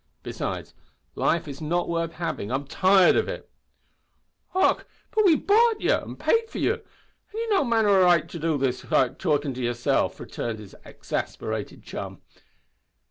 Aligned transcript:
Besides, 0.23 0.73
life 1.13 1.47
is 1.47 1.61
not 1.61 1.87
worth 1.87 2.13
having. 2.13 2.51
I'm 2.51 2.65
tired 2.65 3.15
of 3.15 3.27
it!" 3.29 3.51
"Och! 4.55 4.83
but 5.11 5.23
we've 5.25 5.45
bought 5.45 5.79
you, 5.79 5.93
an' 5.93 6.15
paid 6.15 6.49
for 6.49 6.57
you, 6.57 6.73
an' 6.73 6.83
you've 7.35 7.51
no 7.51 7.63
manner 7.63 7.89
o' 7.89 8.03
right 8.03 8.27
to 8.29 8.39
do 8.39 8.57
what 8.57 8.81
ye 8.83 8.89
like 8.89 9.23
wi' 9.23 9.61
yourself," 9.61 10.19
returned 10.19 10.57
his 10.57 10.73
exasperated 10.83 11.83
chum. 11.83 12.23